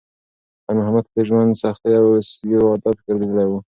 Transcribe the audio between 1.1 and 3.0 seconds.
د ژوند سختۍ اوس یو عادت